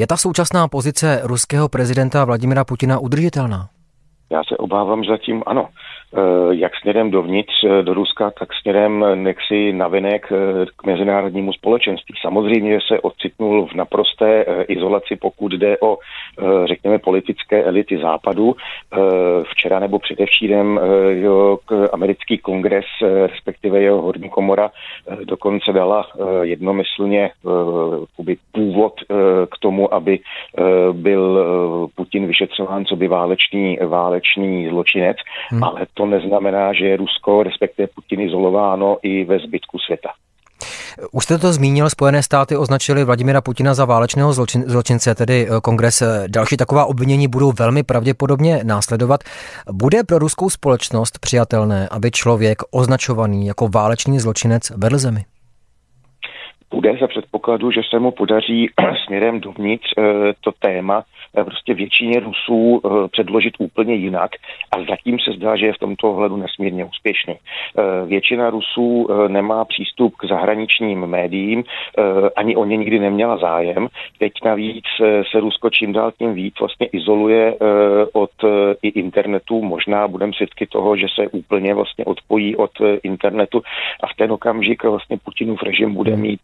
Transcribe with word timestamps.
Je 0.00 0.06
ta 0.06 0.16
současná 0.16 0.68
pozice 0.68 1.20
ruského 1.24 1.68
prezidenta 1.68 2.24
Vladimira 2.24 2.64
Putina 2.64 2.98
udržitelná? 2.98 3.68
Já 4.30 4.44
se 4.44 4.56
obávám, 4.56 5.04
zatím 5.04 5.42
ano. 5.46 5.68
Eh, 6.14 6.20
jak 6.50 6.72
směrem 6.76 7.10
dovnitř 7.10 7.52
eh, 7.64 7.82
do 7.82 7.94
Ruska, 7.94 8.30
tak 8.38 8.48
směrem 8.60 9.04
nexi 9.14 9.72
navenek 9.72 10.32
k 10.76 10.86
mezinárodnímu 10.86 11.52
společenství. 11.52 12.14
Samozřejmě 12.22 12.78
se 12.88 13.00
ocitnul 13.00 13.66
v 13.66 13.72
naprosté 13.74 14.44
izolaci, 14.68 15.16
pokud 15.16 15.52
jde 15.52 15.78
o, 15.78 15.98
řekněme, 16.64 16.98
politické 16.98 17.64
elity 17.64 17.98
západu. 17.98 18.54
Včera 19.42 19.80
nebo 19.80 19.98
předevčírem 19.98 20.80
americký 21.92 22.38
kongres, 22.38 22.84
respektive 23.26 23.80
jeho 23.80 24.02
horní 24.02 24.28
komora, 24.28 24.70
dokonce 25.24 25.72
dala 25.72 26.06
jednomyslně 26.42 27.30
původ 28.52 28.94
tomu, 29.76 29.94
aby 29.94 30.18
byl 30.92 31.40
Putin 31.94 32.26
vyšetřován 32.26 32.84
co 32.84 32.96
by 32.96 33.08
válečný, 33.08 33.78
válečný 33.86 34.68
zločinec, 34.68 35.16
hmm. 35.50 35.64
ale 35.64 35.86
to 35.94 36.06
neznamená, 36.06 36.72
že 36.72 36.86
je 36.86 36.96
Rusko, 36.96 37.42
respektive 37.42 37.88
Putin, 37.94 38.20
izolováno 38.20 38.96
i 39.02 39.24
ve 39.24 39.38
zbytku 39.38 39.78
světa. 39.78 40.08
Už 41.12 41.24
jste 41.24 41.38
to 41.38 41.52
zmínil, 41.52 41.90
Spojené 41.90 42.22
státy 42.22 42.56
označili 42.56 43.04
Vladimira 43.04 43.40
Putina 43.40 43.74
za 43.74 43.84
válečného 43.84 44.32
zločin, 44.32 44.64
zločince, 44.66 45.14
tedy 45.14 45.48
eh, 45.48 45.60
kongres. 45.60 46.02
Eh, 46.02 46.24
další 46.28 46.56
taková 46.56 46.84
obvinění 46.84 47.28
budou 47.28 47.52
velmi 47.52 47.82
pravděpodobně 47.82 48.60
následovat. 48.64 49.20
Bude 49.72 50.04
pro 50.04 50.18
ruskou 50.18 50.50
společnost 50.50 51.18
přijatelné, 51.18 51.88
aby 51.88 52.10
člověk 52.10 52.62
označovaný 52.70 53.46
jako 53.46 53.68
válečný 53.68 54.20
zločinec 54.20 54.70
vedl 54.76 54.98
zemi? 54.98 55.24
Bude 56.76 56.96
za 57.00 57.06
předpokladu, 57.06 57.70
že 57.70 57.80
se 57.90 57.98
mu 57.98 58.10
podaří 58.10 58.68
směrem 59.06 59.40
dovnitř 59.40 59.86
eh, 59.98 60.02
to 60.40 60.52
téma 60.52 61.04
prostě 61.44 61.74
většině 61.74 62.20
Rusů 62.20 62.80
eh, 62.84 63.08
předložit 63.08 63.54
úplně 63.58 63.94
jinak 63.94 64.30
a 64.70 64.76
zatím 64.90 65.18
se 65.18 65.32
zdá, 65.36 65.56
že 65.56 65.66
je 65.66 65.72
v 65.72 65.78
tomto 65.78 66.10
ohledu 66.10 66.36
nesmírně 66.36 66.84
úspěšný. 66.84 67.34
Eh, 67.34 68.06
většina 68.06 68.50
Rusů 68.50 69.08
nemá 69.28 69.64
přístup 69.64 70.16
k 70.16 70.24
zahraničním 70.24 71.06
médiím, 71.06 71.64
ani 72.36 72.56
o 72.56 72.64
ně 72.64 72.76
nikdy 72.76 72.98
neměla 72.98 73.36
zájem. 73.36 73.88
Teď 74.18 74.32
navíc 74.44 74.84
se 75.32 75.40
Rusko 75.40 75.70
čím 75.70 75.92
dál 75.92 76.12
tím 76.18 76.34
víc 76.34 76.54
vlastně 76.60 76.86
izoluje 76.86 77.54
od 78.12 78.30
i 78.82 78.88
internetu. 78.88 79.62
Možná 79.62 80.08
budeme 80.08 80.32
svědky 80.32 80.66
toho, 80.66 80.96
že 80.96 81.06
se 81.14 81.28
úplně 81.28 81.74
vlastně 81.74 82.04
odpojí 82.04 82.56
od 82.56 82.70
internetu 83.02 83.62
a 84.02 84.06
v 84.06 84.16
ten 84.16 84.32
okamžik 84.32 84.84
vlastně 84.84 85.18
Putinův 85.24 85.62
režim 85.62 85.94
bude 85.94 86.16
mít 86.16 86.40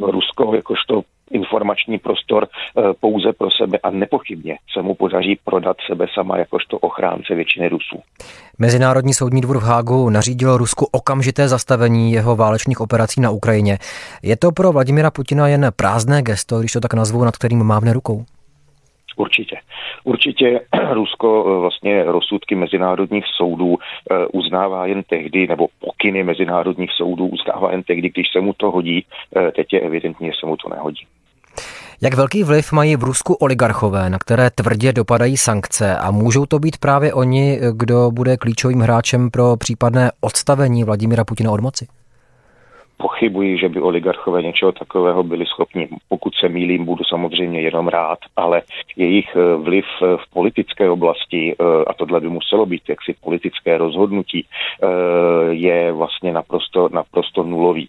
Rusko 0.00 0.54
jakožto 0.54 1.02
informační 1.32 1.98
prostor 1.98 2.46
eh, 2.46 2.82
pouze 3.00 3.32
pro 3.32 3.48
sebe 3.50 3.78
a 3.82 3.90
nepochybně 3.90 4.56
se 4.72 4.82
mu 4.82 4.94
podaří 4.94 5.38
prodat 5.44 5.76
sebe 5.86 6.06
sama 6.14 6.38
jakožto 6.38 6.78
ochránce 6.78 7.34
většiny 7.34 7.68
Rusů. 7.68 8.02
Mezinárodní 8.58 9.14
soudní 9.14 9.40
dvůr 9.40 9.58
v 9.58 9.62
Hágu 9.62 10.10
nařídil 10.10 10.56
Rusku 10.56 10.86
okamžité 10.92 11.48
zastavení 11.48 12.12
jeho 12.12 12.36
válečných 12.36 12.80
operací 12.80 13.20
na 13.20 13.30
Ukrajině. 13.30 13.78
Je 14.22 14.36
to 14.36 14.52
pro 14.52 14.72
Vladimira 14.72 15.10
Putina 15.10 15.48
jen 15.48 15.70
prázdné 15.76 16.22
gesto, 16.22 16.60
když 16.60 16.72
to 16.72 16.80
tak 16.80 16.94
nazvu, 16.94 17.24
nad 17.24 17.36
kterým 17.36 17.64
mávne 17.64 17.92
rukou? 17.92 18.24
Určitě. 19.16 19.56
Určitě 20.04 20.60
Rusko 20.92 21.44
eh, 21.46 21.60
vlastně 21.60 22.04
rozsudky 22.04 22.54
mezinárodních 22.54 23.24
soudů 23.36 23.78
eh, 23.78 24.26
uznává 24.32 24.86
jen 24.86 25.02
tehdy, 25.02 25.46
nebo 25.46 25.66
pokyny 25.80 26.24
mezinárodních 26.24 26.92
soudů 26.92 27.26
uznává 27.26 27.72
jen 27.72 27.82
tehdy, 27.82 28.10
když 28.10 28.26
se 28.32 28.40
mu 28.40 28.52
to 28.52 28.70
hodí. 28.70 29.04
Teď 29.56 29.72
je 29.72 29.80
evidentně, 29.80 30.28
že 30.28 30.36
se 30.40 30.46
mu 30.46 30.56
to 30.56 30.68
nehodí. 30.68 31.06
Jak 32.04 32.14
velký 32.14 32.44
vliv 32.44 32.72
mají 32.72 32.96
v 32.96 33.04
Rusku 33.04 33.34
oligarchové, 33.34 34.10
na 34.10 34.18
které 34.18 34.50
tvrdě 34.50 34.92
dopadají 34.92 35.36
sankce 35.36 35.96
a 35.96 36.10
můžou 36.10 36.46
to 36.46 36.58
být 36.58 36.76
právě 36.76 37.14
oni, 37.14 37.60
kdo 37.72 38.10
bude 38.10 38.36
klíčovým 38.36 38.80
hráčem 38.80 39.30
pro 39.30 39.56
případné 39.56 40.12
odstavení 40.20 40.84
Vladimira 40.84 41.24
Putina 41.24 41.50
od 41.50 41.60
moci? 41.60 41.86
Pochybuji, 42.96 43.58
že 43.58 43.68
by 43.68 43.80
oligarchové 43.80 44.42
něčeho 44.42 44.72
takového 44.72 45.22
byli 45.22 45.46
schopni. 45.46 45.88
Pokud 46.08 46.34
se 46.34 46.48
mýlím, 46.48 46.84
budu 46.84 47.04
samozřejmě 47.04 47.60
jenom 47.60 47.88
rád, 47.88 48.18
ale 48.36 48.62
jejich 48.96 49.36
eh, 49.36 49.56
vliv 49.56 49.84
eh, 50.02 50.16
v 50.16 50.32
politické 50.32 50.90
oblasti, 50.90 51.54
eh, 51.54 51.64
a 51.86 51.94
tohle 51.94 52.20
by 52.20 52.28
muselo 52.28 52.66
být 52.66 52.82
jaksi 52.88 53.14
politické 53.24 53.78
rozhodnutí, 53.78 54.46
je 55.50 55.92
vlastně 55.92 56.32
naprosto, 56.32 56.88
naprosto 56.92 57.42
nulový. 57.42 57.88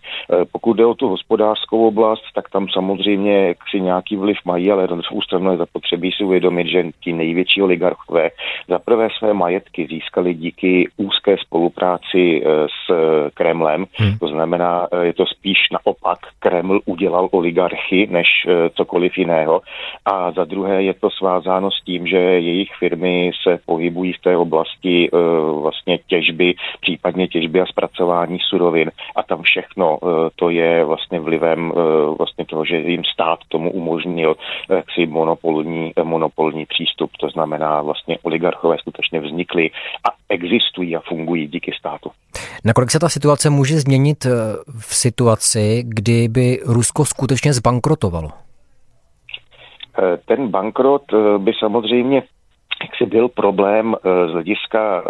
Pokud 0.52 0.74
jde 0.74 0.86
o 0.86 0.94
tu 0.94 1.08
hospodářskou 1.10 1.88
oblast, 1.88 2.24
tak 2.36 2.50
tam 2.50 2.68
samozřejmě 2.70 3.56
si 3.70 3.82
nějaký 3.82 4.16
vliv 4.16 4.38
mají, 4.46 4.72
ale 4.72 4.88
na 4.88 4.96
druhou 4.96 5.22
stranu 5.22 5.52
je 5.52 5.58
zapotřebí 5.58 6.12
si 6.12 6.24
uvědomit, 6.24 6.68
že 6.68 6.84
ti 7.04 7.14
největší 7.14 7.62
oligarchové 7.62 8.30
za 8.68 8.80
prvé 8.80 9.08
své 9.18 9.34
majetky 9.34 9.88
získali 9.88 10.34
díky 10.34 10.90
úzké 10.98 11.36
spolupráci 11.38 12.44
s 12.68 12.94
Kremlem, 13.34 13.86
hmm. 13.94 14.18
to 14.18 14.28
znamená 14.28 14.88
je 15.02 15.14
to 15.14 15.26
spíš 15.26 15.58
naopak. 15.72 16.20
Kreml 16.40 16.80
udělal 16.86 17.30
oligarchy 17.32 18.08
než 18.12 18.28
eh, 18.48 18.70
cokoliv 18.70 19.18
jiného. 19.18 19.62
A 20.06 20.32
za 20.32 20.46
druhé 20.46 20.84
je 20.84 20.94
to 20.94 21.10
svázáno 21.10 21.72
s 21.72 21.84
tím, 21.84 22.08
že 22.08 22.18
jejich 22.18 22.70
firmy 22.80 23.32
se 23.44 23.60
pohybují 23.66 24.14
v 24.14 24.22
té 24.22 24.38
oblasti 24.38 25.10
eh, 25.14 25.18
vlastně 25.62 26.00
těžby, 26.08 26.56
případně 26.82 27.28
těžby 27.28 27.62
a 27.62 27.66
zpracování 27.66 28.40
surovin. 28.50 28.92
A 29.16 29.24
tam 29.24 29.42
všechno 29.42 29.98
eh, 30.02 30.30
to 30.36 30.50
je 30.50 30.86
vlastně 30.86 31.20
vlivem 31.20 31.74
vlastně 32.18 32.46
toho, 32.46 32.66
že 32.66 32.78
jim 32.78 33.04
stát 33.14 33.40
tomu 33.48 33.72
umožnil 33.72 34.36
si 34.94 35.06
monopolní, 35.06 35.94
monopolní 36.04 36.66
přístup. 36.66 37.12
To 37.20 37.30
znamená 37.30 37.82
vlastně 37.82 38.18
oligarchové 38.24 38.78
skutečně 38.78 39.20
vznikly 39.20 39.70
a 40.10 40.10
existují 40.30 40.96
a 40.96 41.00
fungují 41.00 41.48
díky 41.48 41.72
státu. 41.80 42.10
Nakolik 42.66 42.92
se 42.92 43.00
ta 43.00 43.10
situace 43.10 43.50
může 43.50 43.80
změnit 43.80 44.26
v 44.80 44.96
situaci, 44.96 45.84
kdy 45.88 46.28
by 46.28 46.60
Rusko 46.66 47.06
skutečně 47.06 47.54
zbankrotovalo? 47.54 48.30
Eh, 50.00 50.18
ten 50.26 50.48
bankrot 50.48 51.04
eh, 51.14 51.38
by 51.38 51.52
samozřejmě 51.60 52.24
jaksi 52.84 53.06
byl 53.06 53.28
problém 53.28 53.96
eh, 53.96 54.28
z 54.28 54.32
hlediska 54.32 55.04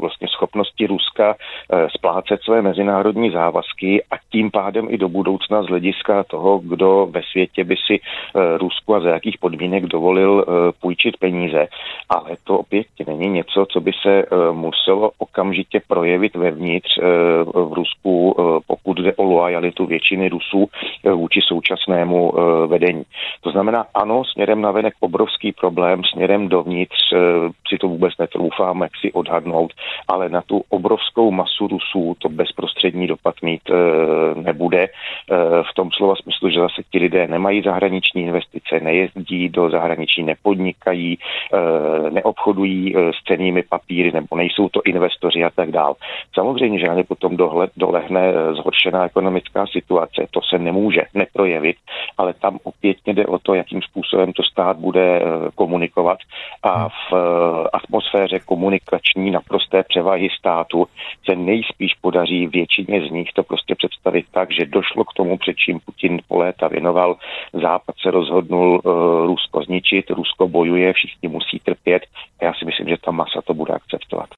vlastně 0.00 0.28
schopnosti 0.28 0.86
Ruska 0.86 1.34
splácet 1.96 2.42
své 2.42 2.62
mezinárodní 2.62 3.30
závazky 3.30 4.04
a 4.10 4.16
tím 4.30 4.50
pádem 4.50 4.86
i 4.90 4.98
do 4.98 5.08
budoucna 5.08 5.62
z 5.62 5.66
hlediska 5.66 6.24
toho, 6.24 6.58
kdo 6.58 7.08
ve 7.10 7.22
světě 7.22 7.64
by 7.64 7.76
si 7.86 8.00
Rusku 8.56 8.94
a 8.94 9.00
za 9.00 9.08
jakých 9.08 9.38
podmínek 9.38 9.86
dovolil 9.86 10.44
půjčit 10.80 11.16
peníze. 11.16 11.68
Ale 12.08 12.36
to 12.44 12.58
opět 12.58 12.86
není 13.06 13.28
něco, 13.28 13.66
co 13.66 13.80
by 13.80 13.92
se 14.02 14.24
muselo 14.52 15.10
okamžitě 15.18 15.80
projevit 15.88 16.36
vevnitř 16.36 16.98
v 17.54 17.72
Rusku, 17.72 18.36
pokud 18.66 18.98
jde 19.00 19.14
o 19.14 19.22
lojalitu 19.22 19.86
většiny 19.86 20.28
Rusů 20.28 20.68
eh, 21.04 21.10
vůči 21.10 21.40
současnému 21.42 22.32
eh, 22.32 22.66
vedení. 22.66 23.02
To 23.40 23.50
znamená, 23.50 23.86
ano, 23.94 24.24
směrem 24.24 24.60
na 24.60 24.70
venek 24.70 24.94
obrovský 25.00 25.52
problém, 25.52 26.02
směrem 26.04 26.48
dovnitř 26.48 27.11
eh, 27.11 27.11
si 27.68 27.78
to 27.78 27.88
vůbec 27.88 28.12
netroufám, 28.18 28.82
jak 28.82 28.92
si 29.00 29.12
odhadnout, 29.12 29.72
ale 30.08 30.28
na 30.28 30.42
tu 30.42 30.64
obrovskou 30.68 31.30
masu 31.30 31.66
Rusů 31.66 32.16
to 32.18 32.28
bezprostřední 32.28 33.06
dopad 33.06 33.34
mít 33.42 33.62
nebude. 34.34 34.88
V 35.62 35.74
tom 35.74 35.90
slova 35.90 36.14
smyslu, 36.16 36.50
že 36.50 36.60
zase 36.60 36.82
ti 36.90 36.98
lidé 36.98 37.26
nemají 37.26 37.62
zahraniční 37.62 38.22
investice, 38.22 38.80
nejezdí 38.80 39.48
do 39.48 39.70
zahraničí, 39.70 40.22
nepodnikají, 40.22 41.18
neobchodují 42.10 42.94
s 42.96 43.24
cenými 43.24 43.62
papíry 43.62 44.12
nebo 44.12 44.36
nejsou 44.36 44.68
to 44.68 44.80
investoři 44.84 45.44
a 45.44 45.50
tak 45.50 45.70
dál. 45.70 45.94
Samozřejmě, 46.34 46.78
že 46.78 46.88
ani 46.88 47.04
potom 47.04 47.36
dohled, 47.36 47.70
dolehne 47.76 48.32
zhoršená 48.52 49.06
ekonomická 49.06 49.66
situace, 49.66 50.26
to 50.30 50.40
se 50.42 50.58
nemůže 50.58 51.02
neprojevit, 51.14 51.76
ale 52.18 52.34
tam 52.34 52.58
opětně 52.62 53.14
jde 53.14 53.26
o 53.26 53.38
to, 53.38 53.54
jakým 53.54 53.82
způsobem 53.82 54.32
to 54.32 54.42
stát 54.42 54.76
bude 54.76 55.20
eh, 55.20 55.24
komunikovat 55.54 56.18
a 56.62 56.88
v 57.10 57.14
atmosféře 57.72 58.38
komunikační 58.38 59.30
naprosté 59.30 59.82
převahy 59.82 60.28
státu 60.38 60.86
se 61.24 61.36
nejspíš 61.36 61.94
podaří 62.00 62.46
většině 62.46 63.08
z 63.08 63.10
nich 63.10 63.32
to 63.32 63.42
prostě 63.42 63.74
představit 63.74 64.26
tak, 64.32 64.52
že 64.52 64.66
došlo 64.66 65.04
k 65.04 65.12
tomu, 65.12 65.38
před 65.38 65.56
čím 65.56 65.80
Putin 65.80 66.20
po 66.28 66.38
léta 66.38 66.68
věnoval. 66.68 67.16
Západ 67.52 67.94
se 68.02 68.10
rozhodnul 68.10 68.80
uh, 68.84 68.92
Rusko 69.26 69.62
zničit, 69.62 70.10
Rusko 70.10 70.48
bojuje, 70.48 70.92
všichni 70.92 71.28
musí 71.28 71.58
trpět. 71.58 72.02
Já 72.42 72.54
si 72.54 72.64
myslím, 72.64 72.88
že 72.88 72.96
ta 73.04 73.10
masa 73.10 73.42
to 73.44 73.54
bude 73.54 73.74
akceptovat. 73.74 74.28